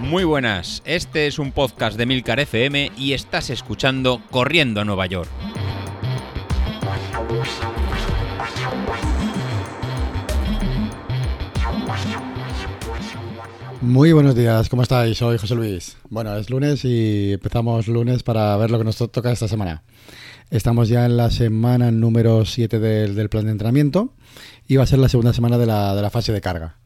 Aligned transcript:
Muy 0.00 0.24
buenas, 0.24 0.82
este 0.86 1.26
es 1.26 1.38
un 1.38 1.52
podcast 1.52 1.98
de 1.98 2.06
Milcar 2.06 2.40
FM 2.40 2.92
y 2.96 3.12
estás 3.12 3.50
escuchando 3.50 4.22
Corriendo 4.30 4.80
a 4.80 4.84
Nueva 4.86 5.04
York. 5.04 5.28
Muy 13.82 14.12
buenos 14.12 14.34
días, 14.34 14.68
¿cómo 14.70 14.82
estáis? 14.82 15.18
Soy 15.18 15.36
José 15.36 15.54
Luis. 15.54 15.98
Bueno, 16.08 16.34
es 16.36 16.48
lunes 16.48 16.84
y 16.84 17.34
empezamos 17.34 17.86
lunes 17.86 18.22
para 18.22 18.56
ver 18.56 18.70
lo 18.70 18.78
que 18.78 18.84
nos 18.84 18.96
toca 18.96 19.30
esta 19.30 19.46
semana. 19.46 19.82
Estamos 20.50 20.88
ya 20.88 21.04
en 21.04 21.18
la 21.18 21.30
semana 21.30 21.90
número 21.90 22.46
7 22.46 22.78
del, 22.78 23.28
plan 23.28 23.44
de 23.44 23.50
entrenamiento 23.52 24.14
y 24.66 24.76
va 24.76 24.84
a 24.84 24.86
ser 24.86 24.98
la 25.00 25.10
segunda 25.10 25.34
semana 25.34 25.58
de 25.58 25.66
la, 25.66 25.94
de 25.94 26.00
la 26.00 26.08
fase 26.08 26.32
de 26.32 26.40
carga. 26.40 26.77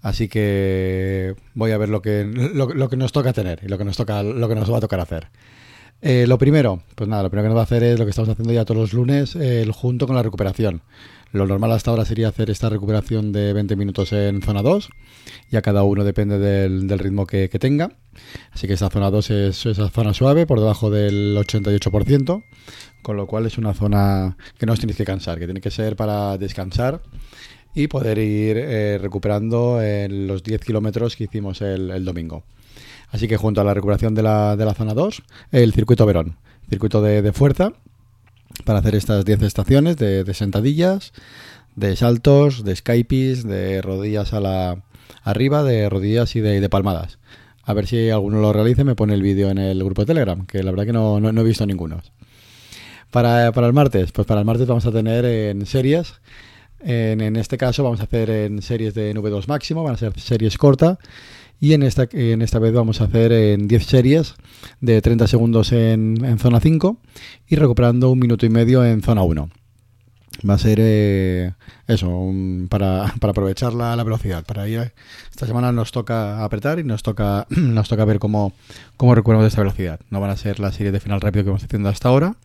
Así 0.00 0.28
que 0.28 1.34
voy 1.54 1.72
a 1.72 1.78
ver 1.78 1.88
lo 1.88 2.02
que, 2.02 2.24
lo, 2.24 2.88
que 2.88 2.96
nos 2.96 3.12
toca 3.12 3.32
tener 3.32 3.60
y 3.64 3.68
lo 3.68 3.78
que 3.78 3.84
nos 3.84 3.96
toca, 3.96 4.22
lo 4.22 4.48
que 4.48 4.54
nos 4.54 4.72
va 4.72 4.78
a 4.78 4.80
tocar 4.80 5.00
hacer. 5.00 5.28
Eh, 6.00 6.26
lo 6.28 6.38
primero, 6.38 6.82
pues 6.94 7.08
nada, 7.08 7.24
lo 7.24 7.30
primero 7.30 7.46
que 7.46 7.48
nos 7.48 7.56
va 7.56 7.62
a 7.62 7.64
hacer 7.64 7.82
es 7.82 7.98
lo 7.98 8.04
que 8.04 8.10
estamos 8.10 8.28
haciendo 8.28 8.52
ya 8.52 8.64
todos 8.64 8.80
los 8.80 8.92
lunes, 8.92 9.34
el 9.34 9.72
junto 9.72 10.06
con 10.06 10.14
la 10.14 10.22
recuperación. 10.22 10.82
Lo 11.32 11.46
normal 11.46 11.72
hasta 11.72 11.90
ahora 11.90 12.06
sería 12.06 12.28
hacer 12.28 12.48
esta 12.48 12.70
recuperación 12.70 13.32
de 13.32 13.52
20 13.52 13.76
minutos 13.76 14.12
en 14.12 14.40
zona 14.40 14.62
2. 14.62 14.88
Ya 15.50 15.60
cada 15.60 15.82
uno 15.82 16.02
depende 16.04 16.38
del, 16.38 16.88
ritmo 16.98 17.26
que, 17.26 17.48
tenga. 17.48 17.90
Así 18.52 18.66
que 18.66 18.74
esa 18.74 18.88
zona 18.88 19.10
2 19.10 19.30
es 19.30 19.66
esa 19.66 19.90
zona 19.90 20.14
suave, 20.14 20.46
por 20.46 20.58
debajo 20.58 20.88
del 20.90 21.36
88%. 21.36 22.44
Con 23.02 23.16
lo 23.16 23.26
cual 23.26 23.44
es 23.44 23.58
una 23.58 23.74
zona 23.74 24.38
que 24.58 24.64
no 24.64 24.72
os 24.72 24.80
tenéis 24.80 24.96
que 24.96 25.04
cansar, 25.04 25.38
que 25.38 25.44
tiene 25.44 25.60
que 25.60 25.70
ser 25.70 25.96
para 25.96 26.38
descansar 26.38 27.02
y 27.74 27.88
poder 27.88 28.18
ir 28.18 28.56
eh, 28.56 28.98
recuperando 28.98 29.82
en 29.82 30.26
los 30.26 30.42
10 30.42 30.60
kilómetros 30.60 31.16
que 31.16 31.24
hicimos 31.24 31.60
el, 31.62 32.04
domingo. 32.04 32.44
Así 33.10 33.28
que 33.28 33.36
junto 33.36 33.60
a 33.60 33.64
la 33.64 33.74
recuperación 33.74 34.14
de 34.14 34.22
la, 34.22 34.56
de 34.56 34.64
la 34.64 34.74
zona 34.74 34.94
2, 34.94 35.22
el 35.52 35.72
circuito 35.72 36.04
Verón, 36.06 36.36
circuito 36.68 37.00
de, 37.00 37.32
fuerza, 37.32 37.72
para 38.64 38.80
hacer 38.80 38.94
estas 38.94 39.24
10 39.24 39.42
estaciones 39.42 39.96
de, 39.96 40.34
sentadillas, 40.34 41.12
de 41.76 41.96
saltos, 41.96 42.64
de 42.64 42.76
skypes, 42.76 43.44
de 43.44 43.80
rodillas 43.80 44.32
a 44.32 44.40
la 44.40 44.82
arriba, 45.22 45.62
de 45.62 45.88
rodillas 45.88 46.34
y 46.36 46.40
de, 46.40 46.68
palmadas. 46.68 47.18
A 47.62 47.74
ver 47.74 47.86
si 47.86 48.10
alguno 48.10 48.40
lo 48.40 48.52
realice, 48.52 48.84
me 48.84 48.94
pone 48.94 49.14
el 49.14 49.22
vídeo 49.22 49.50
en 49.50 49.58
el 49.58 49.82
grupo 49.84 50.02
de 50.02 50.06
Telegram, 50.06 50.46
que 50.46 50.62
la 50.62 50.70
verdad 50.70 50.86
que 50.86 50.92
no, 50.92 51.20
no, 51.20 51.40
he 51.40 51.44
visto 51.44 51.66
ninguno. 51.66 52.00
Para, 53.10 53.52
para, 53.52 53.66
el 53.66 53.72
martes, 53.72 54.12
pues 54.12 54.26
para 54.26 54.40
el 54.40 54.46
martes 54.46 54.66
vamos 54.66 54.84
a 54.86 54.92
tener 54.92 55.24
en 55.24 55.64
series 55.64 56.20
en, 56.80 57.36
este 57.36 57.58
caso 57.58 57.82
vamos 57.82 58.00
a 58.00 58.04
hacer 58.04 58.30
en 58.30 58.62
series 58.62 58.94
de 58.94 59.14
V2 59.14 59.46
máximo, 59.46 59.82
van 59.82 59.94
a 59.94 59.98
ser 59.98 60.18
series 60.18 60.58
cortas. 60.58 60.98
Y 61.60 61.72
en 61.72 61.82
esta, 61.82 62.08
en 62.12 62.40
esta 62.40 62.60
vez 62.60 62.72
vamos 62.72 63.00
a 63.00 63.04
hacer 63.04 63.32
en 63.32 63.66
10 63.66 63.84
series 63.84 64.34
de 64.80 65.02
30 65.02 65.26
segundos 65.26 65.72
en, 65.72 66.38
zona 66.38 66.60
5 66.60 66.98
y 67.48 67.56
recuperando 67.56 68.10
un 68.10 68.20
minuto 68.20 68.46
y 68.46 68.48
medio 68.48 68.84
en 68.84 69.02
zona 69.02 69.22
1. 69.22 69.50
Va 70.48 70.54
a 70.54 70.58
ser 70.58 70.78
eh, 70.80 71.54
eso, 71.88 72.32
para, 72.68 73.06
aprovechar 73.06 73.74
la, 73.74 73.96
velocidad. 74.04 74.44
Para 74.44 74.68
ir, 74.68 74.92
esta 75.30 75.46
semana 75.46 75.72
nos 75.72 75.90
toca 75.90 76.44
apretar 76.44 76.78
y 76.78 76.84
nos 76.84 77.02
toca, 77.02 77.48
nos 77.50 77.88
toca 77.88 78.04
ver 78.04 78.20
cómo, 78.20 78.52
cómo 78.96 79.16
recuperamos 79.16 79.48
esta 79.48 79.62
velocidad. 79.62 79.98
No 80.10 80.20
van 80.20 80.30
a 80.30 80.36
ser 80.36 80.60
las 80.60 80.76
series 80.76 80.92
de 80.92 81.00
final 81.00 81.20
rápido 81.20 81.44
que 81.44 81.50
hemos 81.50 81.64
haciendo 81.64 81.88
hasta 81.88 82.08
ahora, 82.08 82.36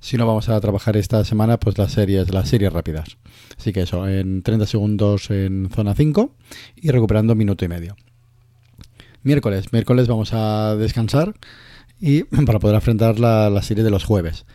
si 0.00 0.16
no 0.16 0.26
vamos 0.26 0.48
a 0.48 0.60
trabajar 0.60 0.96
esta 0.96 1.24
semana 1.24 1.60
pues 1.60 1.78
las 1.78 1.92
series, 1.92 2.32
las 2.32 2.48
series 2.48 2.72
rápidas. 2.72 3.18
Así 3.58 3.72
que 3.72 3.82
eso, 3.82 4.08
en 4.08 4.42
30 4.42 4.66
segundos 4.66 5.30
en 5.30 5.68
zona 5.70 5.94
5 5.94 6.34
y 6.76 6.90
recuperando 6.90 7.34
minuto 7.34 7.64
y 7.64 7.68
medio. 7.68 7.96
Miércoles, 9.22 9.72
miércoles 9.72 10.08
vamos 10.08 10.32
a 10.32 10.74
descansar 10.76 11.34
y 12.00 12.22
para 12.46 12.58
poder 12.58 12.76
afrontar 12.76 13.20
la, 13.20 13.62
serie 13.62 13.84
de 13.84 13.90
los 13.90 14.04
jueves. 14.04 14.46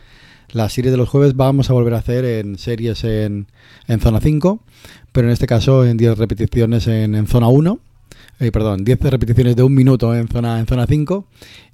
La 0.50 0.68
serie 0.68 0.90
de 0.90 0.96
los 0.96 1.08
jueves 1.08 1.34
vamos 1.34 1.70
a 1.70 1.72
volver 1.72 1.94
a 1.94 1.98
hacer 1.98 2.24
en 2.24 2.58
series 2.58 3.04
en, 3.04 3.46
en 3.86 4.00
zona 4.00 4.20
5, 4.20 4.60
pero 5.12 5.28
en 5.28 5.32
este 5.32 5.46
caso 5.46 5.84
en 5.86 5.96
10 5.96 6.18
repeticiones 6.18 6.86
en, 6.88 7.14
en 7.14 7.26
zona 7.26 7.48
1 7.48 7.80
eh, 8.38 8.52
perdón, 8.52 8.84
10 8.84 9.00
repeticiones 9.00 9.56
de 9.56 9.62
un 9.62 9.74
minuto 9.74 10.14
en 10.14 10.28
zona 10.28 10.58
en 10.58 10.66
zona 10.66 10.86
5 10.86 11.26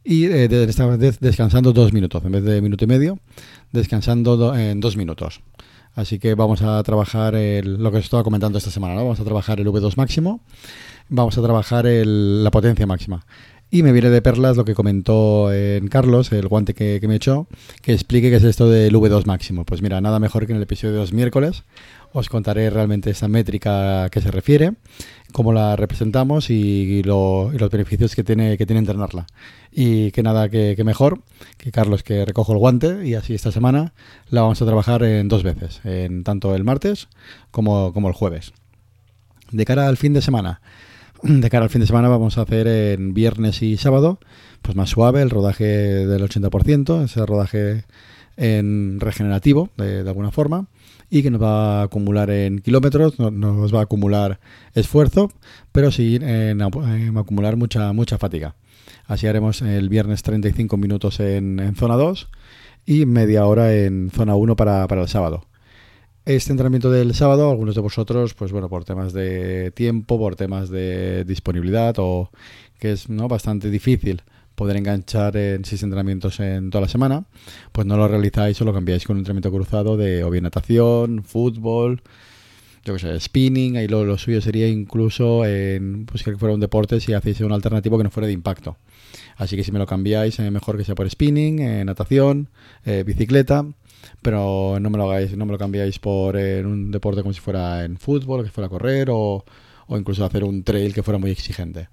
y 0.05 0.27
eh, 0.27 0.49
esta 0.69 0.87
vez 0.87 1.19
descansando 1.21 1.73
dos 1.73 1.93
minutos 1.93 2.25
en 2.25 2.33
vez 2.33 2.45
de 2.45 2.61
minuto 2.61 2.85
y 2.85 2.89
medio, 2.89 3.19
descansando 3.73 4.57
en 4.57 4.81
dos 4.81 4.97
minutos. 4.97 5.41
Así 5.95 6.19
que 6.19 6.35
vamos 6.35 6.63
a 6.63 6.83
trabajar 6.83 7.35
lo 7.35 7.91
que 7.91 7.99
os 7.99 8.05
estaba 8.05 8.25
comentando 8.25 8.57
esta 8.59 8.71
semana, 8.71 8.95
¿no? 8.95 9.03
Vamos 9.03 9.21
a 9.21 9.25
trabajar 9.25 9.61
el 9.61 9.67
V2 9.67 9.97
máximo, 9.97 10.41
vamos 11.09 11.37
a 11.37 11.43
trabajar 11.43 11.85
la 11.85 12.51
potencia 12.51 12.87
máxima. 12.87 13.27
Y 13.75 13.83
me 13.83 13.93
viene 13.93 14.11
de 14.11 14.21
perlas 14.21 14.59
lo 14.59 14.67
que 14.67 14.75
comentó 14.75 15.51
en 15.51 15.89
Carlos, 15.89 16.31
el 16.31 16.47
guante 16.47 16.75
que, 16.75 17.01
me 17.09 17.15
echó, 17.15 17.47
que 17.81 17.95
explique 17.95 18.29
qué 18.29 18.37
es 18.37 18.45
esto 18.45 18.69
del 18.69 18.95
V2 18.95 19.25
máximo. 19.25 19.65
Pues 19.65 19.81
mira, 19.81 19.99
nada 20.03 20.19
mejor 20.19 20.45
que 20.45 20.53
en 20.53 20.59
el 20.59 20.65
episodio 20.65 20.93
de 20.93 21.01
los 21.01 21.15
miércoles 21.15 21.65
os 22.13 22.29
contaré 22.29 22.69
realmente 22.69 23.09
esa 23.09 23.29
métrica 23.29 24.11
que 24.11 24.21
se 24.21 24.31
refiere, 24.31 24.75
cómo 25.33 25.55
la 25.55 25.75
representamos 25.75 26.51
y, 26.51 27.03
los 27.03 27.71
beneficios 27.71 28.15
que 28.15 28.23
tiene, 28.23 28.59
que 28.59 28.67
tiene 28.67 28.81
entrenarla. 28.81 29.25
Y 29.73 30.11
que 30.11 30.23
nada, 30.23 30.51
que, 30.51 30.77
mejor 30.85 31.21
que 31.57 31.73
Carlos 31.73 32.03
que 32.03 32.27
recojo 32.27 32.53
el 32.53 32.59
guante 32.59 33.07
y 33.07 33.15
así 33.15 33.33
esta 33.33 33.53
semana 33.53 33.95
la 34.29 34.43
vamos 34.43 34.61
a 34.61 34.67
trabajar 34.67 35.03
en 35.03 35.29
dos 35.29 35.45
veces, 35.45 35.81
en 35.85 36.25
tanto 36.25 36.55
el 36.55 36.63
martes 36.63 37.09
como, 37.51 37.95
como 37.95 38.09
el 38.09 38.15
jueves. 38.15 38.53
De 39.51 39.65
cara 39.65 39.89
al 39.89 39.97
fin 39.97 40.13
de 40.13 40.21
semana, 40.21 40.61
de 41.23 41.51
cara 41.51 41.65
al 41.65 41.71
fin 41.71 41.81
de 41.81 41.87
semana 41.87 42.09
vamos 42.09 42.37
a 42.39 42.43
hacer 42.43 42.67
en 42.67 43.15
viernes 43.15 43.63
y 43.63 43.77
sábado, 43.77 44.19
pues 44.61 44.77
más 44.77 44.91
suave, 44.91 45.23
el 45.23 45.31
rodaje 45.31 45.65
del 45.65 46.23
80%, 46.23 47.05
ese 47.05 47.25
rodaje 47.27 47.85
en 48.37 48.99
regenerativo 48.99 49.69
de, 49.77 50.01
alguna 50.01 50.31
forma 50.31 50.67
y 51.11 51.23
que 51.23 51.31
nos 51.31 51.43
va 51.43 51.81
a 51.81 51.83
acumular 51.85 52.31
en 52.31 52.61
kilómetros, 52.61 53.19
no, 53.19 53.31
nos 53.31 53.73
va 53.75 53.81
a 53.81 53.83
acumular 53.83 54.41
esfuerzo, 54.75 55.31
pero 55.71 55.91
sí 55.93 56.19
en, 56.21 56.63
acumular 56.63 57.57
mucha, 57.57 57.93
mucha 57.93 58.19
fatiga. 58.19 58.57
Así 59.07 59.27
haremos 59.27 59.63
el 59.63 59.89
viernes 59.89 60.23
35 60.23 60.77
minutos 60.77 61.21
en, 61.21 61.75
zona 61.77 61.97
2 61.97 62.29
y 62.87 63.07
media 63.07 63.47
hora 63.47 63.75
en 63.75 64.11
zona 64.11 64.35
1 64.35 64.57
para, 64.57 64.89
para 64.89 65.03
el 65.03 65.09
sábado. 65.09 65.47
Este 66.25 66.53
entrenamiento 66.53 66.89
del 66.89 67.15
sábado, 67.15 67.51
algunos 67.51 67.75
de 67.75 67.81
vosotros, 67.81 68.35
pues 68.35 68.53
bueno, 68.53 68.69
por 68.69 68.85
temas 68.85 69.13
de 69.13 69.73
tiempo, 69.73 70.19
por 70.19 70.37
temas 70.37 70.71
de 70.71 71.25
disponibilidad 71.25 71.97
o 71.99 72.31
que 72.79 72.93
es 72.93 73.09
¿no? 73.09 73.27
bastante 73.27 73.71
difícil 73.71 74.23
poder 74.55 74.77
enganchar 74.77 75.37
en 75.37 75.65
seis 75.65 75.83
entrenamientos 75.83 76.39
en 76.39 76.71
toda 76.71 76.83
la 76.83 76.89
semana, 76.89 77.25
pues 77.73 77.89
no 77.89 77.97
lo 77.97 78.07
realizáis 78.07 78.61
o 78.61 78.65
lo 78.65 78.73
cambiáis 78.73 79.05
con 79.05 79.17
un 79.17 79.23
entrenamiento 79.23 79.51
cruzado 79.51 79.97
de 79.97 80.23
o 80.23 80.31
bien 80.31 80.45
natación, 80.45 81.25
fútbol, 81.25 82.03
yo 82.85 82.95
que 82.95 83.01
sé, 83.01 83.19
spinning, 83.19 83.77
ahí 83.77 83.89
lo, 83.89 84.17
suyo 84.17 84.41
sería 84.41 84.69
incluso 84.69 85.45
en 85.45 86.07
pues 86.07 86.23
que 86.23 86.37
fuera 86.37 86.55
un 86.55 86.61
deporte 86.61 87.01
si 87.01 87.15
hacéis 87.15 87.41
un 87.41 87.53
alternativo 87.53 87.99
que 87.99 88.05
no 88.05 88.11
fuera 88.11 88.29
de 88.29 88.33
impacto. 88.33 88.77
Así 89.37 89.57
que 89.57 89.65
si 89.65 89.73
me 89.73 89.79
lo 89.79 89.87
cambiáis, 89.87 90.39
eh, 90.39 90.51
mejor 90.51 90.77
que 90.77 90.85
sea 90.85 90.95
por 90.95 91.09
spinning, 91.09 91.61
eh, 91.61 91.85
natación, 91.85 92.49
eh, 92.85 93.03
bicicleta, 93.05 93.67
pero 94.23 94.79
no 94.81 94.91
me 94.91 94.99
lo 94.99 95.11
hagáis, 95.11 95.37
no 95.37 95.47
me 95.47 95.53
lo 95.53 95.59
cambiáis 95.59 95.99
por 95.99 96.37
un 96.37 96.91
deporte 96.91 97.23
como 97.23 97.33
si 97.33 97.41
fuera 97.41 97.85
en 97.85 97.97
fútbol, 97.99 98.45
que 98.45 98.51
fuera 98.51 98.67
a 98.67 98.71
correr 98.71 99.09
o, 99.11 99.45
o 99.87 99.99
incluso 99.99 100.25
hacer 100.25 100.45
un 100.45 100.65
trail 100.65 100.95
que 100.95 101.03
fuera 101.03 101.19
muy 101.19 101.31
exigente 101.31 101.89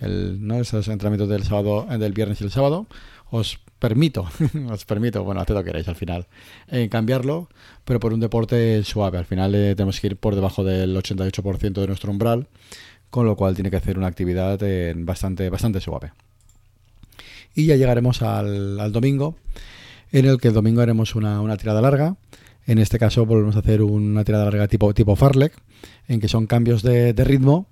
el, 0.00 0.46
¿no? 0.46 0.60
esos 0.60 0.88
entrenamientos 0.88 1.28
del 1.28 1.44
sábado, 1.44 1.86
eh, 1.90 1.98
del 1.98 2.12
viernes 2.12 2.40
y 2.40 2.44
el 2.44 2.50
sábado, 2.50 2.86
os 3.30 3.58
permito, 3.78 4.28
os 4.70 4.84
permito, 4.84 5.24
bueno, 5.24 5.40
haced 5.40 5.54
lo 5.54 5.62
que 5.62 5.66
queráis 5.66 5.88
al 5.88 5.96
final, 5.96 6.26
eh, 6.68 6.88
cambiarlo, 6.88 7.48
pero 7.84 8.00
por 8.00 8.12
un 8.12 8.20
deporte 8.20 8.82
suave. 8.84 9.18
Al 9.18 9.26
final 9.26 9.54
eh, 9.54 9.74
tenemos 9.74 10.00
que 10.00 10.08
ir 10.08 10.16
por 10.16 10.34
debajo 10.34 10.64
del 10.64 10.96
88% 10.96 11.72
de 11.72 11.86
nuestro 11.86 12.10
umbral, 12.10 12.48
con 13.10 13.26
lo 13.26 13.36
cual 13.36 13.54
tiene 13.54 13.70
que 13.70 13.76
hacer 13.76 13.98
una 13.98 14.06
actividad 14.06 14.58
bastante, 14.96 15.48
bastante 15.48 15.80
suave. 15.80 16.12
Y 17.54 17.66
ya 17.66 17.76
llegaremos 17.76 18.22
al, 18.22 18.92
domingo, 18.92 19.36
en 20.12 20.26
el 20.26 20.38
que 20.38 20.48
el 20.48 20.54
domingo 20.54 20.80
haremos 20.80 21.14
una, 21.14 21.40
una 21.40 21.56
tirada 21.56 21.80
larga. 21.80 22.16
En 22.66 22.78
este 22.78 22.98
caso 22.98 23.24
volvemos 23.24 23.56
a 23.56 23.60
hacer 23.60 23.82
una 23.82 24.24
tirada 24.24 24.44
larga 24.44 24.68
tipo, 24.68 24.92
tipo 24.92 25.16
Farlek, 25.16 25.54
en 26.06 26.20
que 26.20 26.28
son 26.28 26.46
cambios 26.46 26.82
de, 26.82 27.12
ritmo 27.12 27.66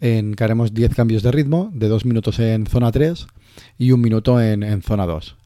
en 0.00 0.34
que 0.34 0.44
haremos 0.44 0.72
10 0.72 0.94
cambios 0.94 1.22
de 1.22 1.30
ritmo, 1.30 1.70
de 1.74 1.88
2 1.88 2.06
minutos 2.06 2.38
en 2.38 2.66
zona 2.66 2.90
3 2.90 3.26
y 3.76 3.92
un 3.92 4.00
minuto 4.00 4.40
en, 4.40 4.80
zona 4.80 5.04
2. 5.04 5.36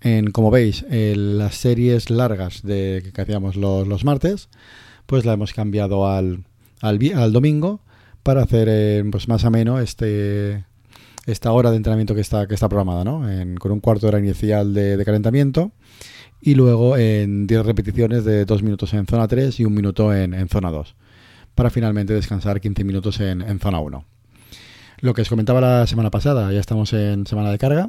En, 0.00 0.30
como 0.30 0.50
veis, 0.50 0.86
las 0.88 1.56
series 1.56 2.08
largas 2.08 2.62
de, 2.62 3.10
que 3.12 3.20
hacíamos 3.20 3.56
los, 3.56 4.04
martes, 4.04 4.48
pues 5.04 5.26
la 5.26 5.34
hemos 5.34 5.52
cambiado 5.52 6.08
al, 6.08 6.44
al, 6.80 7.32
domingo 7.32 7.82
para 8.22 8.42
hacer 8.42 8.68
eh, 8.70 9.04
pues 9.10 9.28
más 9.28 9.44
ameno 9.44 9.78
este, 9.78 10.64
esta 11.30 11.52
hora 11.52 11.70
de 11.70 11.76
entrenamiento 11.76 12.14
que 12.14 12.20
está, 12.20 12.46
que 12.46 12.54
está 12.54 12.68
programada, 12.68 13.04
¿no? 13.04 13.22
con 13.58 13.72
un 13.72 13.80
cuarto 13.80 14.06
de 14.06 14.08
hora 14.08 14.18
inicial 14.18 14.74
de, 14.74 15.02
calentamiento 15.04 15.72
y 16.40 16.54
luego 16.54 16.96
en 16.96 17.46
10 17.46 17.66
repeticiones 17.66 18.24
de 18.24 18.44
2 18.44 18.62
minutos 18.62 18.94
en 18.94 19.06
zona 19.06 19.28
3 19.28 19.60
y 19.60 19.64
un 19.64 19.74
minuto 19.74 20.14
en, 20.14 20.34
en 20.34 20.48
zona 20.48 20.70
2 20.70 20.94
para 21.54 21.70
finalmente 21.70 22.12
descansar 22.12 22.60
15 22.60 22.84
minutos 22.84 23.20
en, 23.20 23.42
en 23.42 23.58
zona 23.58 23.80
1. 23.80 24.04
Lo 25.00 25.14
que 25.14 25.22
os 25.22 25.28
comentaba 25.28 25.60
la 25.60 25.86
semana 25.86 26.10
pasada, 26.10 26.52
ya 26.52 26.60
estamos 26.60 26.92
en 26.92 27.26
semana 27.26 27.50
de 27.50 27.58
carga. 27.58 27.88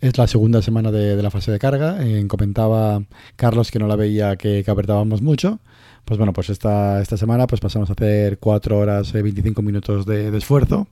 Es 0.00 0.18
la 0.18 0.26
segunda 0.26 0.62
semana 0.62 0.90
de, 0.90 1.20
la 1.22 1.30
fase 1.30 1.52
de 1.52 1.58
carga. 1.58 1.98
Eh, 2.00 2.24
comentaba 2.26 3.02
Carlos 3.36 3.70
que 3.70 3.78
no 3.78 3.86
la 3.86 3.96
veía 3.96 4.36
que, 4.36 4.62
que 4.64 4.70
apretábamos 4.70 5.22
mucho. 5.22 5.60
Pues 6.04 6.18
bueno, 6.18 6.32
pues 6.32 6.50
esta, 6.50 7.00
esta 7.00 7.16
semana 7.16 7.46
pues 7.46 7.60
pasamos 7.60 7.88
a 7.90 7.92
hacer 7.92 8.38
4 8.38 8.78
horas 8.78 9.14
y 9.14 9.18
eh, 9.18 9.22
25 9.22 9.62
minutos 9.62 10.06
de, 10.06 10.36
esfuerzo. 10.36 10.88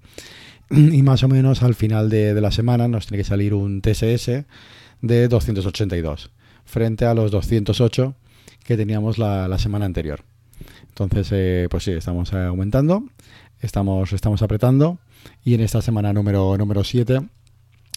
Y 0.70 1.02
más 1.02 1.22
o 1.22 1.28
menos 1.28 1.62
al 1.62 1.74
final 1.74 2.10
de, 2.10 2.38
la 2.40 2.50
semana 2.50 2.88
nos 2.88 3.06
tiene 3.06 3.22
que 3.22 3.28
salir 3.28 3.54
un 3.54 3.80
TSS 3.80 4.44
de 5.00 5.28
282 5.28 6.30
frente 6.64 7.06
a 7.06 7.14
los 7.14 7.30
208 7.30 8.14
que 8.64 8.76
teníamos 8.76 9.18
la, 9.18 9.56
semana 9.58 9.86
anterior. 9.86 10.24
Entonces, 10.88 11.28
eh, 11.32 11.68
pues 11.70 11.84
sí, 11.84 11.92
estamos 11.92 12.32
aumentando, 12.34 13.04
estamos, 13.60 14.12
estamos 14.12 14.42
apretando 14.42 14.98
y 15.44 15.54
en 15.54 15.60
esta 15.60 15.80
semana 15.80 16.12
número, 16.12 16.56
número 16.58 16.84
7 16.84 17.22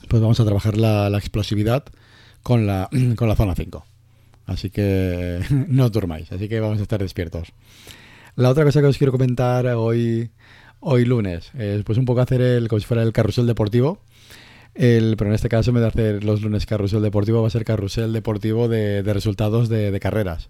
pues 0.08 0.22
vamos 0.22 0.40
a 0.40 0.46
trabajar 0.46 0.78
la, 0.78 1.08
explosividad 1.18 1.84
con 2.44 2.68
la, 2.68 2.90
con 3.16 3.28
la 3.28 3.36
zona 3.36 3.56
5. 3.56 3.86
Así 4.46 4.70
que 4.70 5.42
no 5.68 5.90
durmáis, 5.90 6.32
así 6.32 6.50
que 6.50 6.60
vamos 6.60 6.80
a 6.80 6.84
estar 6.84 7.00
despiertos. 7.00 7.54
La 8.36 8.50
otra 8.50 8.64
cosa 8.64 8.82
que 8.82 8.88
os 8.88 8.98
quiero 8.98 9.12
comentar 9.12 9.66
hoy, 9.68 10.32
hoy 10.82 11.06
lunes 11.06 11.52
es 11.58 11.84
pues 11.84 11.98
un 11.98 12.06
poco 12.06 12.22
hacer 12.22 12.42
el, 12.42 12.68
como 12.68 12.80
si 12.80 12.86
fuera 12.86 13.04
el 13.04 13.14
carrusel 13.14 13.48
deportivo. 13.48 14.00
El, 14.74 15.16
pero 15.18 15.30
en 15.30 15.36
este 15.36 15.50
caso, 15.50 15.72
en 15.72 15.76
vez 15.76 15.82
de 15.82 15.88
hacer 15.88 16.24
los 16.24 16.42
lunes 16.42 16.66
carrusel 16.66 17.02
deportivo, 17.02 17.42
va 17.42 17.48
a 17.48 17.52
ser 17.52 17.66
carrusel 17.66 18.14
deportivo 18.14 18.68
de, 18.68 19.02
resultados 19.04 19.70
de, 19.70 19.98
carreras. 20.00 20.50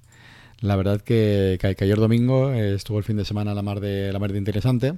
La 0.59 0.75
verdad 0.75 1.01
que, 1.01 1.57
que, 1.59 1.83
ayer 1.83 1.97
domingo 1.97 2.51
estuvo 2.51 2.97
el 2.99 3.03
fin 3.03 3.17
de 3.17 3.25
semana 3.25 3.55
la 3.55 3.63
mar 3.63 3.79
de, 3.79 4.13
la 4.13 4.19
mar 4.19 4.31
de 4.31 4.37
interesante 4.37 4.93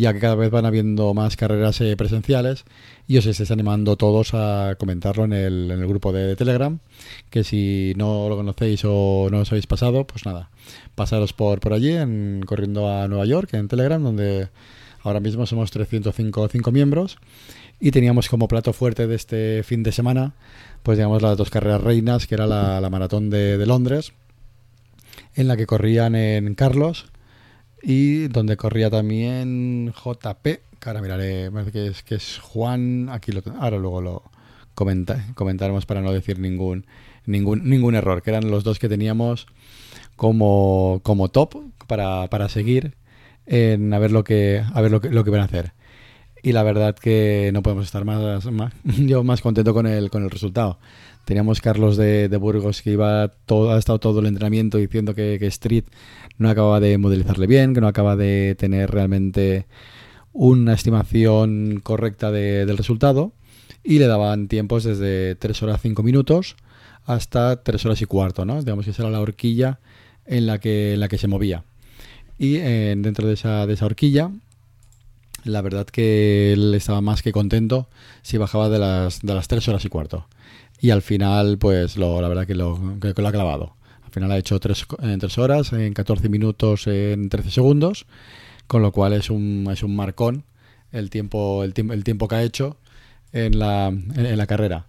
ya 0.00 0.14
que 0.14 0.18
cada 0.18 0.34
vez 0.34 0.50
van 0.50 0.64
habiendo 0.64 1.12
más 1.12 1.36
carreras 1.36 1.78
eh, 1.82 1.94
presenciales 1.94 2.64
y 3.06 3.18
os 3.18 3.26
estáis 3.26 3.50
animando 3.50 3.96
todos 3.96 4.32
a 4.32 4.76
comentarlo 4.78 5.24
en 5.26 5.34
el, 5.34 5.70
en 5.70 5.78
el 5.78 5.86
grupo 5.86 6.10
de, 6.10 6.36
Telegram, 6.36 6.78
que 7.28 7.44
si 7.44 7.92
no 7.96 8.30
lo 8.30 8.36
conocéis 8.36 8.80
o 8.86 9.28
no 9.30 9.40
os 9.40 9.52
habéis 9.52 9.66
pasado, 9.66 10.06
pues 10.06 10.24
nada, 10.24 10.48
pasaros 10.94 11.34
por, 11.34 11.60
por 11.60 11.74
allí, 11.74 11.92
en, 11.92 12.40
corriendo 12.46 12.90
a 12.90 13.08
Nueva 13.08 13.26
York, 13.26 13.52
en 13.52 13.68
Telegram, 13.68 14.02
donde 14.02 14.48
ahora 15.02 15.20
mismo 15.20 15.44
somos 15.44 15.70
305 15.70 16.48
cinco 16.48 16.72
miembros 16.72 17.18
y 17.78 17.90
teníamos 17.90 18.30
como 18.30 18.48
plato 18.48 18.72
fuerte 18.72 19.06
de 19.06 19.16
este 19.16 19.62
fin 19.64 19.82
de 19.82 19.92
semana, 19.92 20.32
pues 20.82 20.96
digamos 20.96 21.20
las 21.20 21.36
dos 21.36 21.50
carreras 21.50 21.82
reinas, 21.82 22.26
que 22.26 22.36
era 22.36 22.46
la, 22.46 22.88
maratón 22.88 23.28
de, 23.28 23.58
de 23.58 23.66
Londres, 23.66 24.14
en 25.34 25.46
la 25.46 25.58
que 25.58 25.66
corrían 25.66 26.14
en 26.14 26.54
Carlos, 26.54 27.10
y 27.82 28.28
donde 28.28 28.56
corría 28.56 28.90
también 28.90 29.92
JP, 29.92 30.42
que 30.42 30.60
ahora 30.88 31.02
miraré, 31.02 31.50
que 31.72 31.88
es, 31.88 32.02
que 32.02 32.14
es 32.16 32.38
Juan, 32.38 33.08
aquí 33.10 33.32
lo 33.32 33.42
ahora 33.58 33.78
luego 33.78 34.00
lo 34.00 34.22
comenta, 34.74 35.26
comentaremos 35.34 35.86
para 35.86 36.00
no 36.00 36.12
decir 36.12 36.38
ningún, 36.38 36.86
ningún, 37.26 37.68
ningún 37.68 37.94
error, 37.94 38.22
que 38.22 38.30
eran 38.30 38.50
los 38.50 38.64
dos 38.64 38.78
que 38.78 38.88
teníamos 38.88 39.46
como, 40.16 41.00
como 41.02 41.28
top 41.28 41.56
para, 41.86 42.28
para 42.28 42.48
seguir 42.48 42.94
en 43.46 43.92
a 43.92 43.98
ver 43.98 44.12
lo 44.12 44.24
que, 44.24 44.62
a 44.72 44.80
ver 44.80 44.90
lo 44.90 45.00
que, 45.00 45.10
lo 45.10 45.24
que 45.24 45.30
van 45.30 45.40
a 45.40 45.44
hacer. 45.44 45.72
Y 46.42 46.52
la 46.52 46.62
verdad 46.62 46.94
que 46.96 47.50
no 47.52 47.62
podemos 47.62 47.84
estar 47.84 48.04
más, 48.04 48.46
más 48.46 48.72
yo 48.84 49.24
más 49.24 49.40
contento 49.40 49.74
con 49.74 49.86
el, 49.86 50.10
con 50.10 50.22
el 50.22 50.30
resultado. 50.30 50.78
Teníamos 51.24 51.60
Carlos 51.60 51.96
de, 51.96 52.28
Burgos 52.40 52.82
que 52.82 52.92
iba 52.92 53.28
todo, 53.46 53.72
ha 53.72 53.78
estado 53.78 54.00
todo 54.00 54.20
el 54.20 54.26
entrenamiento 54.26 54.78
diciendo 54.78 55.14
que, 55.14 55.38
Street 55.46 55.84
no 56.38 56.48
acababa 56.48 56.80
de 56.80 56.98
modelizarle 56.98 57.46
bien, 57.46 57.74
que 57.74 57.80
no 57.80 57.86
acaba 57.86 58.16
de 58.16 58.56
tener 58.58 58.90
realmente 58.90 59.66
una 60.32 60.72
estimación 60.72 61.80
correcta 61.82 62.32
del 62.32 62.76
resultado 62.76 63.32
y 63.84 63.98
le 63.98 64.06
daban 64.06 64.48
tiempos 64.48 64.84
desde 64.84 65.34
3 65.36 65.62
horas 65.62 65.80
5 65.82 66.02
minutos 66.02 66.56
hasta 67.04 67.62
3 67.62 67.86
horas 67.86 68.02
y 68.02 68.06
cuarto, 68.06 68.44
¿no? 68.44 68.60
Digamos 68.62 68.84
que 68.84 68.92
esa 68.92 69.02
era 69.02 69.10
la 69.10 69.20
horquilla 69.20 69.78
en 70.26 70.46
la 70.46 70.58
que, 70.58 70.94
en 70.94 71.00
la 71.00 71.08
que 71.08 71.18
se 71.18 71.28
movía. 71.28 71.64
Y 72.38 72.56
eh, 72.56 72.94
dentro 72.96 73.28
de 73.28 73.34
esa, 73.34 73.66
de 73.66 73.74
esa 73.74 73.86
horquilla, 73.86 74.30
la 75.44 75.62
verdad 75.62 75.86
que 75.86 76.52
él 76.52 76.74
estaba 76.74 77.00
más 77.00 77.22
que 77.22 77.32
contento 77.32 77.88
si 78.22 78.38
bajaba 78.38 78.68
de 78.68 78.78
las, 78.78 79.20
de 79.20 79.34
las 79.34 79.48
3 79.48 79.68
horas 79.68 79.84
y 79.84 79.88
cuarto 79.88 80.26
y 80.80 80.90
al 80.90 81.02
final, 81.02 81.58
pues 81.58 81.96
lo, 81.96 82.20
la 82.22 82.28
verdad 82.28 82.46
que 82.46 82.54
lo, 82.54 82.78
que 83.00 83.20
lo 83.20 83.28
ha 83.28 83.32
clavado. 83.32 83.76
Al 84.02 84.10
final 84.10 84.32
ha 84.32 84.38
hecho 84.38 84.58
3 84.58 84.86
en 85.02 85.20
3 85.20 85.38
horas, 85.38 85.72
en 85.72 85.92
14 85.92 86.28
minutos, 86.28 86.86
en 86.86 87.28
13 87.28 87.50
segundos, 87.50 88.06
con 88.66 88.82
lo 88.82 88.90
cual 88.90 89.12
es 89.12 89.30
un, 89.30 89.68
es 89.70 89.82
un 89.82 89.94
marcón 89.94 90.44
el 90.90 91.10
tiempo, 91.10 91.62
el, 91.64 91.74
tiempo, 91.74 91.92
el 91.92 92.02
tiempo 92.02 92.28
que 92.28 92.34
ha 92.36 92.42
hecho 92.42 92.78
en 93.32 93.58
la, 93.58 93.88
en, 93.88 94.36
la 94.38 94.46
carrera. 94.46 94.86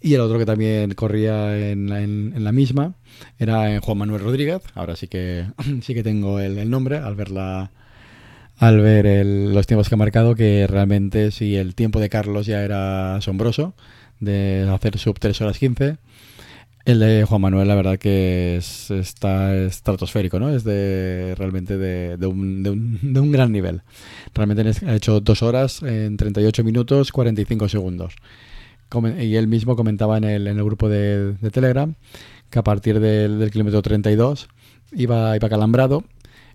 Y 0.00 0.14
el 0.14 0.20
otro 0.20 0.38
que 0.38 0.46
también 0.46 0.94
corría 0.94 1.56
en, 1.58 1.92
en, 1.92 2.44
la 2.44 2.52
misma 2.52 2.94
era 3.38 3.80
Juan 3.80 3.98
Manuel 3.98 4.22
Rodríguez. 4.22 4.62
Ahora 4.74 4.96
sí 4.96 5.08
que 5.08 5.46
sí 5.82 5.94
que 5.94 6.02
tengo 6.02 6.40
el, 6.40 6.58
el 6.58 6.70
nombre 6.70 6.96
al 6.96 7.16
ver 7.16 7.30
la, 7.30 7.70
al 8.58 8.80
ver 8.80 9.24
los 9.24 9.66
tiempos 9.66 9.88
que 9.88 9.94
ha 9.94 9.98
marcado, 9.98 10.34
que 10.34 10.66
realmente 10.66 11.30
sí 11.30 11.56
el 11.56 11.74
tiempo 11.74 12.00
de 12.00 12.08
Carlos 12.08 12.46
ya 12.46 12.62
era 12.62 13.16
asombroso 13.16 13.74
de 14.20 14.68
hacer 14.72 14.98
sub 14.98 15.18
3 15.18 15.40
horas 15.40 15.58
15. 15.58 15.96
El 16.84 17.00
de 17.00 17.24
Juan 17.24 17.40
Manuel, 17.42 17.68
la 17.68 17.74
verdad 17.74 17.98
que 17.98 18.56
es, 18.56 18.90
está 18.90 19.54
estratosférico, 19.54 20.40
¿no? 20.40 20.48
Es 20.48 20.64
de 20.64 21.34
realmente 21.36 21.76
de, 21.76 22.26
un, 22.26 23.30
gran 23.30 23.52
nivel. 23.52 23.82
Realmente 24.34 24.86
ha 24.86 24.94
hecho 24.94 25.20
2 25.20 25.42
horas 25.42 25.82
en 25.82 26.16
38 26.16 26.64
minutos 26.64 27.12
45 27.12 27.68
segundos. 27.68 28.14
Y 29.20 29.36
él 29.36 29.48
mismo 29.48 29.76
comentaba 29.76 30.16
en 30.16 30.24
el, 30.24 30.46
en 30.46 30.56
el 30.56 30.64
grupo 30.64 30.88
de, 30.88 31.34
Telegram 31.52 31.94
que 32.48 32.58
a 32.58 32.64
partir 32.64 32.98
del, 33.00 33.38
del 33.38 33.50
kilómetro 33.50 33.82
32 33.82 34.48
iba, 34.92 35.36
iba 35.36 35.48
calambrado 35.50 36.04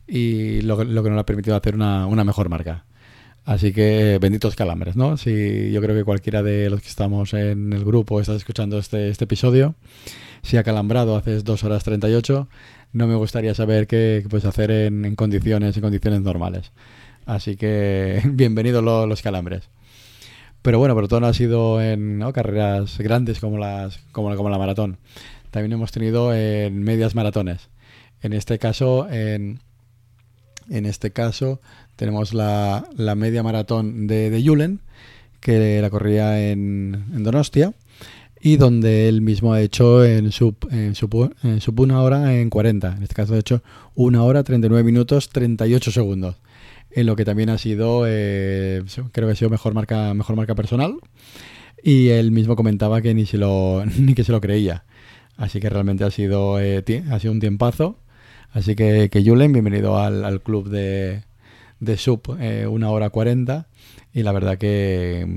y 0.08 0.62
lo, 0.62 0.84
lo, 0.84 1.04
que 1.04 1.10
no 1.10 1.16
le 1.16 1.22
ha 1.22 1.26
permitido 1.26 1.56
hacer 1.56 1.76
una, 1.76 2.06
una 2.08 2.24
mejor 2.24 2.50
marca. 2.50 2.86
Así 3.46 3.74
que 3.74 4.20
benditos 4.22 4.56
calambres, 4.56 4.96
¿no? 4.96 5.18
Si 5.18 5.72
yo 5.72 5.82
creo 5.82 5.96
que 5.96 6.06
cualquiera 6.06 6.42
de 6.44 6.70
los 6.70 6.82
que 6.82 6.88
estamos 6.88 7.34
en 7.34 7.74
el 7.74 7.84
grupo 7.84 8.22
estás 8.22 8.38
escuchando 8.38 8.78
este, 8.78 9.10
este 9.10 9.26
episodio, 9.26 9.76
si 10.44 10.56
ha 10.56 10.64
calambrado 10.64 11.18
hace 11.18 11.40
2 11.40 11.64
horas 11.66 11.84
38, 11.84 12.48
no 12.94 13.08
me 13.08 13.16
gustaría 13.16 13.54
saber 13.54 13.88
qué, 13.88 14.26
puedes 14.30 14.46
hacer 14.46 14.72
en, 14.72 15.16
condiciones, 15.16 15.76
en 15.76 15.82
condiciones 15.82 16.22
normales. 16.22 16.72
Así 17.26 17.58
que 17.58 18.22
bienvenidos 18.26 18.84
los, 18.84 19.22
calambres. 19.22 19.70
Pero 20.62 20.80
bueno, 20.80 20.96
pero 20.96 21.10
todo 21.10 21.20
no 21.20 21.28
ha 21.28 21.34
sido 21.34 21.82
en 21.82 22.24
carreras 22.34 22.98
grandes 23.00 23.40
como 23.40 23.58
las 23.58 23.98
como, 24.14 24.34
como 24.38 24.50
la 24.50 24.58
maratón. 24.58 25.00
También 25.52 25.74
hemos 25.74 25.92
tenido 25.92 26.34
en 26.34 26.82
medias 26.82 27.16
maratones. 27.16 27.70
En 28.22 28.32
este 28.32 28.58
caso, 28.58 29.10
en, 29.10 29.60
en 30.70 30.86
este 30.86 31.12
caso 31.12 31.62
tenemos 31.96 32.34
la, 32.34 32.86
media 33.16 33.44
maratón 33.44 34.08
de, 34.08 34.30
de 34.30 34.44
Julen, 34.44 34.80
que 35.44 35.82
la 35.82 35.90
corría 35.90 36.50
en, 36.50 37.24
Donostia, 37.24 37.74
y 38.42 38.58
donde 38.58 39.08
él 39.10 39.22
mismo 39.22 39.54
ha 39.54 39.62
hecho 39.62 40.04
en 40.04 40.32
sub, 40.32 40.56
en, 40.72 40.96
sub, 40.96 41.34
en 41.44 41.62
una 41.78 42.02
hora 42.02 42.36
en 42.36 42.50
40. 42.50 42.96
En 42.98 43.04
este 43.04 43.16
caso 43.16 43.36
ha 43.36 43.40
hecho 43.40 43.62
una 43.96 44.24
hora, 44.24 44.44
39 44.44 44.84
minutos, 44.84 45.30
38 45.30 45.92
segundos. 45.92 46.36
En 46.92 47.06
lo 47.06 47.16
que 47.16 47.26
también 47.26 47.50
ha 47.50 47.58
sido, 47.58 48.06
eh, 48.08 48.84
creo 49.12 49.28
que 49.28 49.34
ha 49.34 49.36
sido 49.36 49.50
mejor 49.50 49.74
marca, 49.74 50.14
mejor 50.14 50.36
marca 50.36 50.56
personal. 50.56 50.96
Y 51.84 52.10
él 52.10 52.32
mismo 52.32 52.56
comentaba 52.56 53.02
que 53.02 53.14
ni, 53.14 53.26
se 53.26 53.38
lo, 53.38 53.84
ni 54.00 54.14
que 54.14 54.24
se 54.24 54.32
lo 54.32 54.40
creía. 54.40 54.86
Así 55.36 55.60
que 55.60 55.70
realmente 55.70 56.04
ha 56.04 56.12
sido, 56.12 56.60
eh, 56.60 56.84
ha 57.10 57.20
sido 57.20 57.34
un 57.34 57.40
tiempazo. 57.40 57.98
Así 58.54 58.76
que, 58.76 59.10
que 59.10 59.24
Julen, 59.24 59.52
bienvenido 59.52 59.98
al 59.98 60.42
club 60.42 60.70
de, 60.70 61.24
de 61.84 61.98
sub 61.98 62.38
eh, 62.40 62.66
una 62.68 62.90
hora 62.90 63.10
cuarenta 63.10 63.68
y 64.14 64.24
la 64.24 64.32
verdad 64.32 64.58
que, 64.58 65.28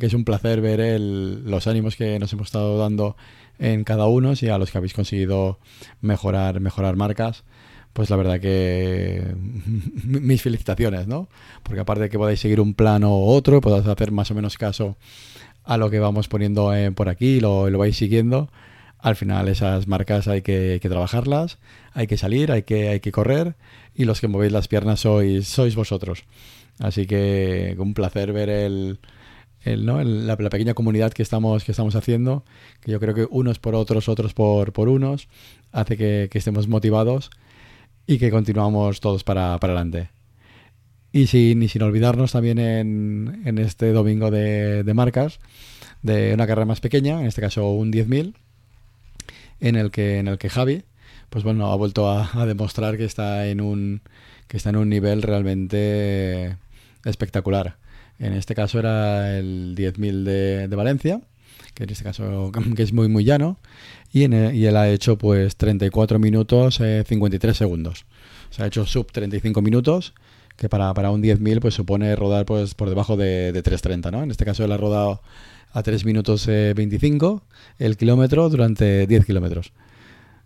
es 0.00 0.14
un 0.14 0.24
placer 0.24 0.60
ver 0.60 1.00
los 1.00 1.66
ánimos 1.66 1.96
que 1.96 2.18
nos 2.18 2.32
hemos 2.32 2.48
estado 2.48 2.78
dando 2.78 3.16
en 3.58 3.84
cada 3.84 4.06
uno 4.06 4.34
y 4.40 4.48
a 4.48 4.58
los 4.58 4.70
que 4.70 4.78
habéis 4.78 4.94
conseguido 4.94 5.58
mejorar, 6.00 6.60
mejorar 6.60 6.96
marcas. 6.96 7.44
Pues 7.92 8.10
la 8.10 8.16
verdad 8.16 8.38
que 8.38 9.34
mis 10.04 10.42
felicitaciones, 10.42 11.08
¿no? 11.08 11.28
Porque 11.62 11.80
aparte 11.80 12.02
de 12.02 12.10
que 12.10 12.18
podáis 12.18 12.38
seguir 12.38 12.60
un 12.60 12.74
plano 12.74 13.18
u 13.18 13.24
otro, 13.24 13.60
podáis 13.60 13.86
hacer 13.86 14.12
más 14.12 14.30
o 14.30 14.34
menos 14.34 14.56
caso 14.56 14.96
a 15.64 15.76
lo 15.76 15.90
que 15.90 15.98
vamos 15.98 16.28
poniendo 16.28 16.74
eh, 16.74 16.92
por 16.92 17.08
aquí, 17.08 17.40
lo, 17.40 17.68
lo 17.70 17.78
vais 17.78 17.96
siguiendo, 17.96 18.50
al 18.98 19.16
final 19.16 19.48
esas 19.48 19.86
marcas 19.86 20.28
hay 20.28 20.42
que, 20.42 20.80
trabajarlas, 20.82 21.58
hay 21.92 22.06
que 22.06 22.16
salir, 22.16 22.50
hay 22.52 22.62
que, 22.62 22.88
hay 22.88 23.00
que 23.00 23.12
correr 23.12 23.54
y 23.94 24.04
los 24.04 24.20
que 24.20 24.28
movéis 24.28 24.52
las 24.52 24.68
piernas 24.68 25.00
sois, 25.00 25.46
sois 25.46 25.74
vosotros. 25.76 26.24
Así 26.78 27.06
que 27.06 27.76
un 27.78 27.94
placer 27.94 28.32
ver 28.32 28.48
el, 28.48 28.98
¿no? 29.64 30.02
la, 30.02 30.36
pequeña 30.36 30.74
comunidad 30.74 31.12
que 31.12 31.22
estamos, 31.22 31.64
que 31.64 31.72
estamos 31.72 31.94
haciendo, 31.94 32.44
que 32.80 32.92
yo 32.92 33.00
creo 33.00 33.14
que 33.14 33.26
unos 33.30 33.58
por 33.58 33.74
otros, 33.74 34.08
otros 34.08 34.34
por, 34.34 34.72
por 34.72 34.88
unos, 34.88 35.28
hace 35.72 35.96
que, 35.96 36.28
estemos 36.32 36.68
motivados 36.68 37.30
y 38.06 38.18
que 38.18 38.30
continuamos 38.30 39.00
todos 39.00 39.24
para, 39.24 39.58
para 39.58 39.74
adelante. 39.74 40.10
Y 41.10 41.26
sin, 41.26 41.66
sin 41.68 41.82
olvidarnos 41.82 42.32
también 42.32 42.58
en, 42.58 43.42
en 43.44 43.58
este 43.58 43.92
domingo 43.92 44.30
de, 44.30 44.84
de, 44.84 44.94
marcas, 44.94 45.40
de 46.02 46.34
una 46.34 46.46
carrera 46.46 46.66
más 46.66 46.80
pequeña, 46.80 47.20
en 47.20 47.26
este 47.26 47.40
caso 47.40 47.70
un 47.70 47.90
10.000, 47.92 48.34
en 49.60 49.76
el 49.76 49.90
que, 49.90 50.18
en 50.18 50.28
el 50.28 50.38
que 50.38 50.50
Javi, 50.50 50.84
pues 51.30 51.44
bueno, 51.44 51.70
ha 51.72 51.76
vuelto 51.76 52.10
a, 52.10 52.46
demostrar 52.46 52.96
que 52.96 53.04
está 53.04 53.46
en 53.46 53.60
un 53.60 54.02
que 54.46 54.56
está 54.56 54.70
en 54.70 54.76
un 54.76 54.88
nivel 54.88 55.22
realmente 55.22 56.56
espectacular. 57.04 57.76
En 58.18 58.32
este 58.32 58.54
caso 58.54 58.78
era 58.78 59.38
el 59.38 59.74
10.000 59.76 60.24
de, 60.24 60.68
de 60.68 60.76
Valencia, 60.76 61.20
que 61.74 61.84
en 61.84 61.90
este 61.90 62.04
caso 62.04 62.50
que 62.76 62.82
es 62.82 62.92
muy 62.92 63.08
muy 63.08 63.24
llano, 63.24 63.58
y, 64.12 64.24
en 64.24 64.54
y 64.54 64.64
él 64.64 64.76
ha 64.76 64.88
hecho 64.88 65.18
pues 65.18 65.56
34 65.56 66.18
minutos 66.18 66.80
eh, 66.80 67.04
53 67.06 67.56
segundos. 67.56 68.06
O 68.50 68.54
sea, 68.54 68.64
ha 68.64 68.68
hecho 68.68 68.86
sub 68.86 69.12
35 69.12 69.60
minutos, 69.60 70.14
que 70.56 70.68
para, 70.68 70.92
para 70.94 71.10
un 71.10 71.22
10.000 71.22 71.60
pues 71.60 71.74
supone 71.74 72.16
rodar 72.16 72.46
pues 72.46 72.74
por 72.74 72.88
debajo 72.88 73.16
de, 73.16 73.52
de 73.52 73.62
3.30, 73.62 74.10
¿no? 74.10 74.22
En 74.22 74.30
este 74.30 74.44
caso 74.46 74.64
él 74.64 74.72
ha 74.72 74.78
rodado 74.78 75.20
a 75.72 75.82
3 75.82 76.04
minutos 76.04 76.46
eh, 76.48 76.72
25 76.74 77.42
el 77.78 77.96
kilómetro 77.96 78.48
durante 78.48 79.06
10 79.06 79.26
kilómetros. 79.26 79.72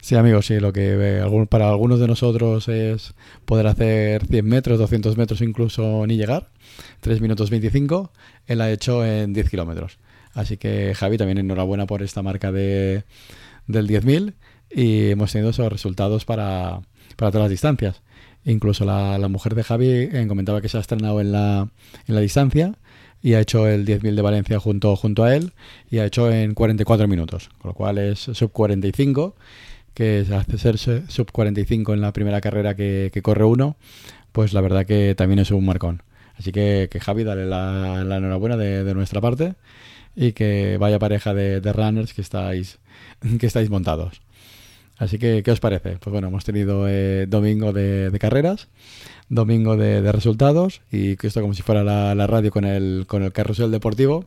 Sí, 0.01 0.17
amigos, 0.17 0.47
sí, 0.47 0.59
lo 0.59 0.73
que 0.73 1.21
eh, 1.21 1.47
para 1.49 1.69
algunos 1.69 2.01
de 2.01 2.09
nosotros 2.09 2.69
es 2.69 3.15
poder 3.45 3.69
hacer 3.69 4.27
100 4.27 4.45
metros, 4.45 4.79
200 4.81 5.17
metros, 5.17 5.41
incluso 5.43 6.05
ni 6.09 6.17
llegar. 6.17 6.49
3 7.01 7.21
minutos 7.21 7.51
25, 7.51 8.11
él 8.47 8.61
ha 8.61 8.71
hecho 8.73 9.05
en 9.05 9.33
10 9.33 9.49
kilómetros. 9.49 9.99
Así 10.35 10.57
que 10.57 10.95
Javi, 10.97 11.19
también 11.19 11.39
enhorabuena 11.39 11.87
por 11.87 12.03
esta 12.03 12.23
marca 12.23 12.51
de, 12.51 13.05
del 13.69 13.89
10.000 13.89 14.35
y 14.71 15.11
hemos 15.11 15.31
tenido 15.31 15.51
esos 15.51 15.71
resultados 15.71 16.25
para, 16.25 16.81
para 17.17 17.31
todas 17.31 17.45
las 17.45 17.51
distancias. 17.51 18.03
Incluso 18.45 18.85
la, 18.85 19.19
la 19.19 19.29
mujer 19.29 19.55
de 19.55 19.63
Javi 19.63 19.89
eh, 19.89 20.25
comentaba 20.27 20.61
que 20.61 20.69
se 20.69 20.79
ha 20.79 20.81
estrenado 20.81 21.21
en 21.21 21.31
la, 21.31 21.69
en 22.09 22.15
la 22.15 22.21
distancia 22.21 22.75
y 23.23 23.35
ha 23.35 23.41
hecho 23.41 23.69
el 23.69 23.87
10.000 23.87 24.15
de 24.15 24.23
Valencia 24.23 24.59
junto, 24.59 24.97
junto 24.97 25.25
a 25.25 25.35
él 25.35 25.53
y 25.91 25.99
ha 25.99 26.05
hecho 26.05 26.31
en 26.31 26.55
44 26.55 27.07
minutos, 27.07 27.51
con 27.59 27.71
lo 27.71 27.75
cual 27.75 27.99
es 27.99 28.19
sub 28.19 28.51
45 28.51 29.35
que 29.95 30.27
hace 30.35 30.59
ser 30.59 30.79
sub 30.79 31.31
45 31.31 31.95
en 31.95 32.01
la 32.01 32.13
primera 32.13 32.41
carrera 32.41 32.75
que, 32.75 33.11
que, 33.13 33.23
corre 33.23 33.45
uno, 33.45 33.77
pues 34.33 34.53
la 34.53 34.61
verdad 34.61 34.87
que 34.87 35.15
también 35.15 35.39
es 35.39 35.51
un 35.51 35.65
marcón. 35.67 36.03
Así 36.37 36.51
que, 36.51 36.89
que 36.91 36.99
Javi, 36.99 37.25
dale 37.25 37.45
la, 37.47 38.03
la 38.05 38.17
enhorabuena 38.17 38.57
de, 38.57 38.85
de, 38.85 38.95
nuestra 38.95 39.21
parte 39.21 39.55
y 40.17 40.33
que 40.33 40.79
vaya 40.79 40.99
pareja 40.99 41.35
de, 41.35 41.61
de, 41.61 41.73
runners 41.73 42.15
que 42.15 42.23
estáis, 42.23 42.79
que 43.39 43.47
estáis 43.47 43.69
montados. 43.69 44.23
Así 45.03 45.19
que, 45.19 45.43
¿qué 45.43 45.51
os 45.51 45.59
parece? 45.59 45.97
Pues 45.99 46.13
bueno, 46.13 46.29
hemos 46.29 46.45
tenido 46.45 46.87
eh, 46.89 47.27
domingo 47.29 47.73
de, 47.73 48.17
carreras, 48.21 48.69
domingo 49.29 49.77
de, 49.77 50.13
resultados 50.13 50.81
y 50.93 51.17
esto 51.27 51.41
como 51.41 51.55
si 51.55 51.63
fuera 51.63 51.83
la, 51.83 52.15
la, 52.15 52.29
radio 52.29 52.53
con 52.53 52.65
el, 52.65 53.07
con 53.09 53.25
el 53.25 53.33
carrusel 53.33 53.73
deportivo. 53.73 54.27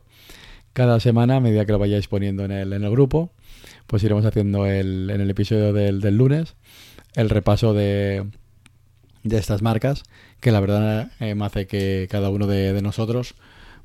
Cada 0.74 1.00
semana, 1.00 1.36
a 1.36 1.40
medida 1.40 1.64
que 1.64 1.72
lo 1.72 1.78
vayáis 1.78 2.08
poniendo 2.08 2.44
en 2.44 2.50
el, 2.50 2.74
en 2.74 2.84
el 2.84 2.90
grupo, 2.90 3.30
pues 3.86 4.04
iremos 4.04 4.26
haciendo 4.26 4.66
el, 4.66 5.08
en 5.08 5.22
el 5.22 5.30
episodio 5.30 5.72
del, 5.72 6.02
del 6.02 6.18
lunes 6.18 6.56
el 7.14 7.30
repaso 7.30 7.72
de, 7.72 8.26
de, 9.22 9.38
estas 9.38 9.62
marcas, 9.62 10.02
que 10.40 10.52
la 10.52 10.60
verdad 10.60 11.10
eh, 11.20 11.34
me 11.34 11.46
hace 11.46 11.66
que 11.66 12.06
cada 12.10 12.28
uno 12.28 12.46
de, 12.46 12.74
de, 12.74 12.82
nosotros 12.82 13.34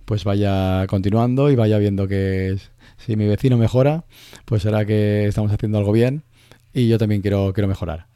pues 0.04 0.26
vaya 0.26 0.86
continuando 0.88 1.50
y 1.50 1.56
vaya 1.56 1.78
viendo 1.78 2.10
que 2.10 2.58
si 2.98 3.16
mi 3.16 3.28
vecino 3.28 3.56
mejora, 3.56 4.04
pues 4.44 4.64
será 4.64 4.86
que 4.86 5.26
estamos 5.26 5.54
haciendo 5.54 5.78
algo 5.78 5.94
bien 5.94 6.26
y 6.74 6.88
yo 6.88 6.98
también 6.98 7.22
quiero, 7.22 7.54
quiero 7.54 7.68
mejorar. 7.68 8.08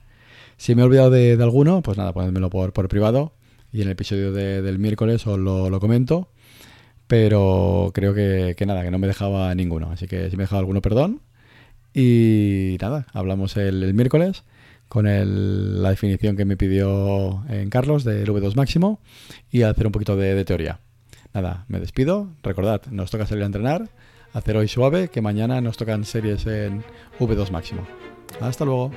Si 0.58 0.76
me 0.76 0.82
he 0.82 0.86
olvidado 0.86 1.10
de, 1.10 1.38
alguno, 1.42 1.82
pues 1.82 1.98
nada, 1.98 2.14
ponedmelo 2.14 2.50
por, 2.50 2.74
por 2.74 2.88
privado 2.88 3.34
y 3.72 3.82
en 3.82 3.88
el 3.88 3.92
episodio 3.92 4.32
de, 4.32 4.62
del 4.62 4.80
miércoles 4.80 5.26
os 5.28 5.38
lo, 5.38 5.70
lo 5.70 5.80
comento. 5.80 6.30
Pero 7.08 7.92
creo 7.94 8.14
que, 8.14 8.56
que, 8.58 8.66
nada, 8.66 8.84
que 8.84 8.92
no 8.92 8.98
me 8.98 9.08
dejaba 9.08 9.54
ninguno. 9.54 9.92
Así 9.92 10.08
que 10.08 10.30
si 10.30 10.38
me 10.38 10.44
he 10.44 10.46
dejado 10.46 10.60
alguno, 10.60 10.82
perdón. 10.82 11.22
Y 11.94 12.78
nada, 12.82 13.08
hablamos 13.14 13.56
el, 13.58 13.94
miércoles 13.94 14.44
con 14.88 15.08
el, 15.08 15.82
la 15.82 15.92
definición 15.92 16.36
que 16.36 16.46
me 16.46 16.58
pidió 16.58 17.44
en 17.50 17.70
Carlos 17.70 18.04
del 18.04 18.28
V2 18.28 18.56
máximo 18.56 19.00
y 19.52 19.62
hacer 19.62 19.86
un 19.86 19.92
poquito 19.92 20.18
de, 20.18 20.36
de, 20.36 20.46
teoría. 20.46 20.80
Nada, 21.34 21.66
me 21.68 21.80
despido. 21.80 22.30
Recordad, 22.44 22.82
nos 22.92 23.12
toca 23.12 23.26
salir 23.26 23.44
a 23.44 23.48
entrenar, 23.48 23.90
hacer 24.34 24.58
hoy 24.58 24.68
suave, 24.68 25.10
que 25.10 25.22
mañana 25.22 25.62
nos 25.62 25.78
tocan 25.78 26.06
series 26.06 26.46
en 26.48 26.84
V2 27.20 27.52
máximo. 27.52 27.86
Hasta 28.40 28.66
luego. 28.66 28.92